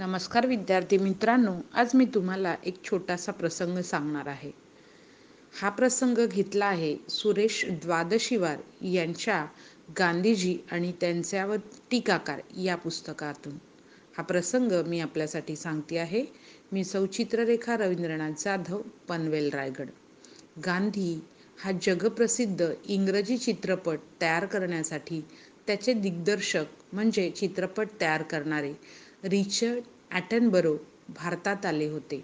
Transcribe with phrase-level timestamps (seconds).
[0.00, 4.50] नमस्कार विद्यार्थी मित्रांनो आज मी तुम्हाला एक छोटासा प्रसंग सांगणार आहे.
[5.54, 9.44] हा प्रसंग घेतला आहे सुरेश द्वादशीवार यांच्या
[9.98, 11.56] गांधीजी आणि त्यांच्यावर
[11.90, 13.54] टीकाकार या पुस्तकातून.
[14.16, 16.24] हा प्रसंग मी आपल्यासाठी सांगते आहे.
[16.72, 19.88] मी सौचित्ररेखा रवींद्रनाथ जाधव पनवेल रायगड.
[20.66, 21.18] गांधी
[21.58, 25.20] हा जगप्रसिद्ध इंग्रजी चित्रपट तयार करण्यासाठी
[25.66, 28.72] त्याचे दिग्दर्शक म्हणजे चित्रपट तयार करणारे
[29.22, 30.76] रिचर्ड ॲटनबरो
[31.10, 32.22] भारतात आले होते.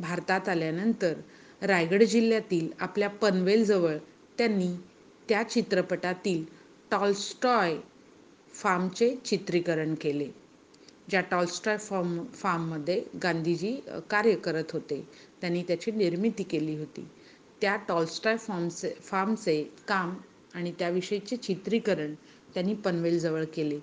[0.00, 1.14] भारतात आल्यानंतर
[1.62, 3.96] रायगड जिल्ह्यातील आपल्या पनवेलजवळ
[4.38, 4.68] त्यांनी
[5.28, 6.44] त्या चित्रपटातील
[6.90, 7.76] टॉलस्टॉय
[8.54, 10.28] फार्मचे चित्रीकरण केले
[11.10, 13.72] ज्या टॉलस्टॉय फॉर्म फार्ममध्ये गांधीजी
[14.10, 15.00] कार्य करत होते.
[15.40, 17.06] त्यांनी त्याची निर्मिती केली होती.
[17.60, 20.14] त्या टॉलस्टॉय फॉर्मचे फार्मचे काम
[20.54, 22.14] आणि त्याविषयीचे चित्रीकरण
[22.54, 23.78] त्यांनी पनवेलजवळ केले.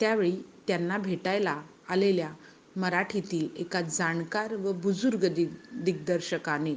[0.00, 0.36] त्यावेळी
[0.68, 2.32] त्यांना भेटायला आलेल्या
[2.76, 6.74] मराठीतील एका जाणकार व बुजुर्ग दिग दिग्दर्शकाने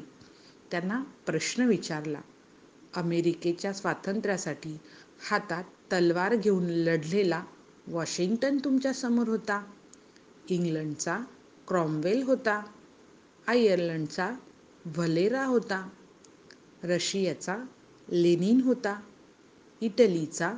[0.71, 2.21] त्यांना प्रश्न विचारला.
[2.95, 4.77] अमेरिकेच्या स्वातंत्र्यासाठी
[5.29, 7.43] हातात तलवार घेऊन लढलेला
[7.87, 9.65] वॉशिंग्टन तुमच्यासमोर होता.
[10.49, 11.17] इंग्लंडचा
[11.67, 12.61] क्रॉमवेल होता.
[13.47, 14.31] आयर्लंडचा
[14.85, 15.89] व्हलेरा होता.
[16.83, 17.57] रशियाचा
[18.09, 18.99] लेनिन होता.
[19.81, 20.53] इटलीचा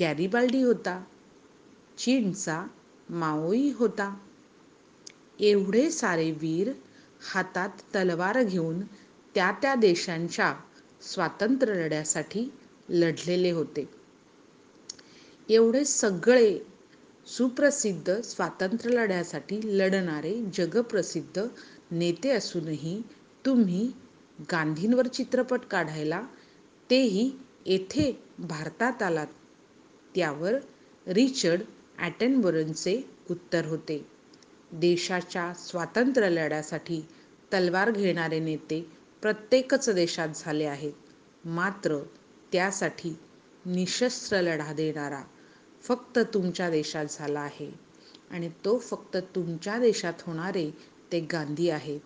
[0.00, 1.04] गॅरिबाल्डी होता.
[1.98, 2.66] चीनचा
[3.08, 4.14] माओई होता.
[5.40, 6.72] एवढे सारे वीर
[7.32, 8.80] हातात तलवार घेऊन
[9.34, 10.54] त्या त्या देशांच्या
[11.02, 12.48] स्वातंत्र्य लढ्यासाठी
[12.88, 13.88] लढलेले होते.
[15.48, 16.58] एवढे सगळे
[17.26, 21.46] सुप्रसिद्ध स्वातंत्र्य लढ्यासाठी लढणारे जगप्रसिद्ध
[21.90, 23.00] नेते असूनही
[23.46, 23.90] तुम्ही
[24.52, 26.22] गांधींवर चित्रपट काढायला
[26.90, 27.30] तेही
[27.66, 29.26] येथे भारतात आलात.
[30.14, 30.58] त्यावर
[31.06, 31.60] रिचर्ड
[31.98, 33.00] ॲटनबरोंचे
[33.30, 34.04] उत्तर होते.
[34.72, 37.00] देशाच्या स्वातंत्र्य लढ्यासाठी
[37.52, 38.80] तलवार घेणारे नेते
[39.22, 40.92] प्रत्येकच देशात झाले आहेत.
[41.44, 41.98] मात्र
[42.52, 43.14] त्यासाठी
[43.64, 45.22] निशस्त्र लढा देणारा
[45.84, 47.70] फक्त तुमच्या देशात झाला आहे
[48.30, 50.70] आणि तो फक्त तुमच्या देशात होणारे
[51.12, 52.00] ते गांधी आहेत.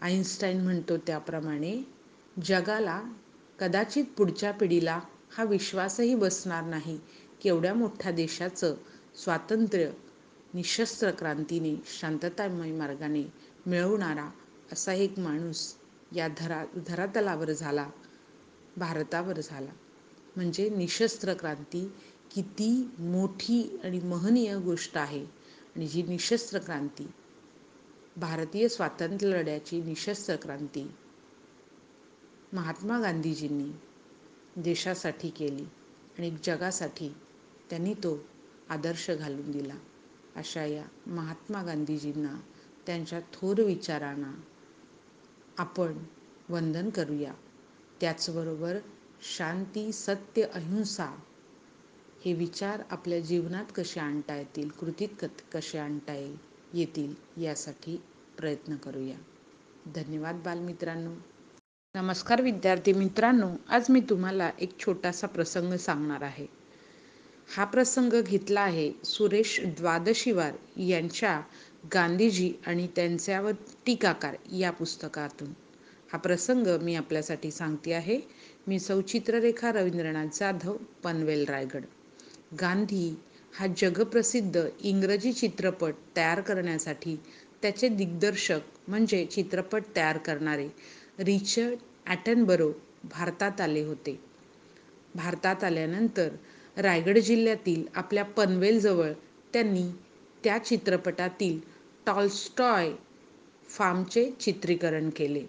[0.00, 1.76] आईन्स्टाईन म्हणतो त्याप्रमाणे
[2.36, 3.00] जगाला
[3.58, 4.98] कदाचित पुढच्या पिढीला
[5.32, 6.98] हा विश्वासही बसणार नाही
[7.40, 8.74] की एवढ्या मोठ्या देशाचं
[9.14, 9.90] स्वातंत्र्य
[10.54, 13.22] निशस्त्र क्रांतीने शांततामय मार्गाने
[13.66, 14.28] मिळवणारा
[14.72, 15.74] असा एक माणूस
[16.12, 17.88] या धरा धरातलावर झाला
[18.76, 19.70] भारतावर झाला.
[20.36, 21.84] म्हणजे निशस्त्र क्रांती
[22.34, 25.24] किती मोठी आणि महनीय गोष्ट आहे.
[25.76, 27.06] आणि जी निशस्त्र क्रांती
[28.16, 30.86] भारतीय स्वातंत्र्य लढ्याची निशस्त्र क्रांती
[32.52, 33.70] महात्मा गांधीजींनी
[34.56, 35.64] देशासाठी केली
[36.18, 37.08] आणि जगासाठी
[37.70, 38.16] त्यांनी तो
[38.70, 39.74] आदर्श घालून दिला.
[40.36, 42.40] अशा या महात्मा गांधीजींना
[42.86, 44.32] त्यांच्या थोर विचारांना
[45.58, 45.98] आपण
[46.48, 47.32] वंदन करूया.
[48.00, 48.76] त्याचबरोबर
[49.36, 51.18] शांती सत्य अहिंसा
[52.24, 56.36] हे विचार आपल्या जीवनात कसे आणता येतील कृतीत कसे आणता येईल
[56.72, 58.02] येतील यासाठी
[58.38, 59.16] प्रयत्न करूया.
[59.94, 61.14] धन्यवाद बालमित्रांनो.
[61.94, 63.50] नमस्कार विद्यार्थी मित्रांनो.
[63.68, 66.59] आज मी तुम्हाला एक छोटासा प्रसंग सांगणार आहे.
[67.50, 71.40] हा प्रसंग घेतला आहे सुरेश द्वादशीवार यांच्या
[71.94, 73.52] गांधीजी आणि त्यांच्यावर
[73.86, 75.48] टीकाकार या पुस्तकातून.
[76.12, 78.18] हा प्रसंग मी आपल्यासाठी सांगते आहे.
[78.66, 81.84] मी सौचित्ररेखा रवींद्रनाथ जाधव पनवेल रायगड.
[82.60, 83.14] गांधी
[83.54, 87.16] हा जगप्रसिद्ध इंग्रजी चित्रपट तयार करण्यासाठी
[87.62, 90.68] त्याचे दिग्दर्शक म्हणजे चित्रपट तयार करणारे
[91.20, 92.70] रिचर्ड ॲटनबरो
[93.06, 94.18] भारतात आले होते.
[95.14, 96.28] भारतात आल्यानंतर
[96.82, 99.12] रायगड जिल्ह्यातील आपल्या पनवेलजवळ
[99.52, 99.82] त्यांनी
[100.44, 101.58] त्या चित्रपटातील
[102.06, 102.90] टॉलस्टॉय
[103.68, 105.44] फार्मचे चित्रीकरण केले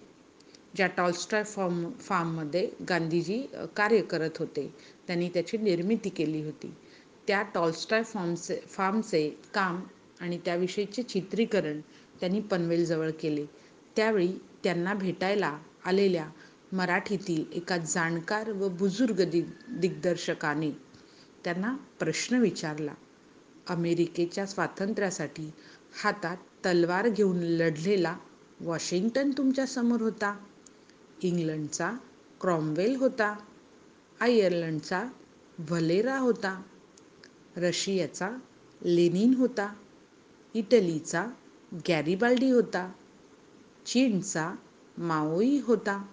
[0.75, 3.38] ज्या टॉलस्टॉय फॉर्म फार्ममध्ये गांधीजी
[3.75, 4.68] कार्य करत होते.
[5.08, 6.74] त्यांनी त्याची निर्मिती केली होती.
[7.28, 9.81] त्या टॉलस्टॉय फॉर्मचे फार्मचे काम
[10.22, 11.79] आणि त्याविषयीचे चित्रीकरण
[12.20, 13.46] त्यांनी पनवेलजवळ केले.
[13.96, 14.32] त्यावेळी
[14.64, 16.29] त्यांना भेटायला आलेल्या
[16.72, 19.46] मराठीतील एका जाणकार व बुजुर्ग दिग
[19.79, 20.72] दिग्दर्शकाने
[21.43, 22.93] त्यांना प्रश्न विचारला.
[23.70, 25.52] अमेरिकेच्या स्वातंत्र्यासाठी
[26.03, 28.17] हातात तलवार घेऊन लढलेला
[28.61, 30.38] वॉशिंग्टन तुमच्यासमोर होता.
[31.22, 31.91] इंग्लंडचा
[32.41, 33.35] क्रॉमवेल होता.
[34.20, 35.08] आयर्लंडचा
[35.59, 36.61] व्हलेरा होता.
[37.58, 38.29] रशियाचा
[38.82, 39.73] लेनिन होता.
[40.53, 41.28] इटलीचा
[41.87, 42.91] गॅरिबाल्डी होता.
[43.85, 44.55] चीनचा
[44.97, 46.05] माओई होता.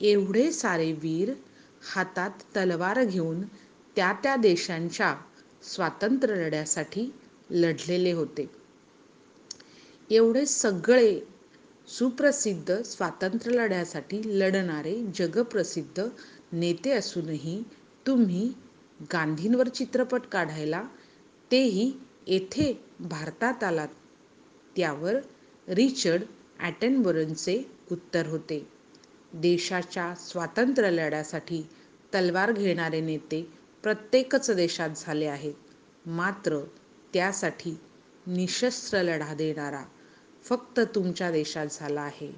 [0.00, 1.32] एवढे सारे वीर
[1.94, 3.42] हातात तलवार घेऊन
[3.96, 5.14] त्या त्या देशांच्या
[5.62, 7.10] स्वातंत्र्य लढ्यासाठी
[7.50, 8.46] लढलेले होते.
[10.10, 11.18] एवढे सगळे
[11.88, 16.06] सुप्रसिद्ध स्वातंत्र्य लढ्यासाठी लढणारे जगप्रसिद्ध
[16.52, 17.62] नेते असूनही
[18.06, 18.52] तुम्ही
[19.12, 20.82] गांधींवर चित्रपट काढायला
[21.50, 21.92] तेही
[22.26, 23.88] येथे भारतात आलात
[24.76, 25.16] त्यावर
[25.68, 26.22] रिचर्ड
[26.60, 28.66] ॲटनबरनचे उत्तर होते.
[29.32, 31.62] देशाच्या स्वातंत्र्य लढ्यासाठी
[32.12, 33.46] तलवार घेणारे नेते
[33.84, 35.54] प्रत्येकच देशात झाले आहेत.
[36.06, 36.58] मात्र
[37.12, 37.76] त्यासाठी
[38.26, 39.82] निशस्त्र लढा देणारा
[40.44, 42.30] फक्त तुमच्या देशात झाला आहे.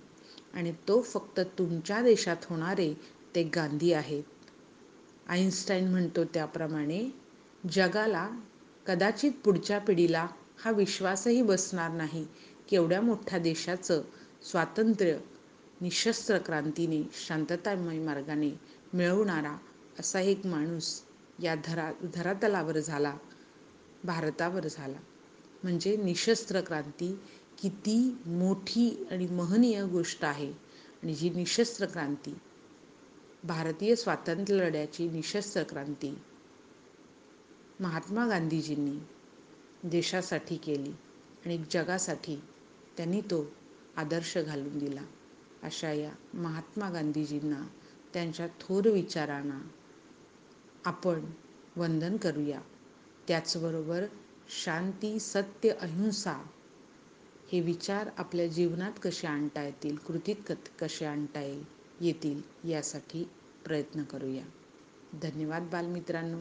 [0.55, 2.93] आणि तो फक्त तुमच्या देशात होणारे
[3.35, 4.23] ते गांधी आहेत.
[5.29, 7.11] आईन्स्टाईन म्हणतो त्याप्रमाणे
[7.73, 8.29] जगाला
[8.87, 10.27] कदाचित पुढच्या पिढीला
[10.59, 12.27] हा विश्वासही बसणार नाही
[12.69, 14.03] की एवढ्या मोठ्या देशाचं
[14.43, 15.19] स्वातंत्र्य
[15.81, 18.51] निशस्त्र क्रांतीने शांततामय मार्गाने
[18.95, 19.57] मिळवणारा
[19.99, 21.03] असा एक माणूस
[21.43, 23.17] या धरा धरातलावर झाला
[24.05, 24.99] भारतावर झाला.
[25.63, 27.13] म्हणजे निशस्त्र क्रांती
[27.59, 30.53] किती मोठी आणि महनीय गोष्ट आहे.
[31.03, 32.35] आणि जी निशस्त्र क्रांती
[33.45, 36.15] भारतीय स्वातंत्र्य लढ्याची निशस्त्र क्रांती
[37.81, 38.99] महात्मा गांधीजींनी
[39.89, 40.93] देशासाठी केली
[41.47, 42.37] आणि जगासाठी
[42.97, 43.45] त्यांनी तो
[43.97, 45.03] आदर्श घालून दिला.
[45.63, 47.67] अशा या महात्मा गांधीजींना
[48.13, 49.59] त्यांच्या थोर विचारांना
[50.87, 51.25] आपण
[51.77, 52.61] वंदन करूया.
[53.29, 54.05] त्याचबरोबर
[54.65, 56.33] शांती सत्य अहिंसा
[57.53, 61.65] हे विचार आपल्या जीवनात कसे आणता येतील कृतीत कसे आणता येईल
[62.01, 63.31] येतील यासाठी
[63.65, 64.45] प्रयत्न करूया.
[65.23, 66.41] धन्यवाद बालमित्रांनो.